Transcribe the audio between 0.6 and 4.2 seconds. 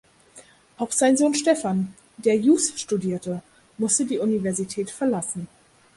Auch sein Sohn Stefan, der Jus studierte, musste die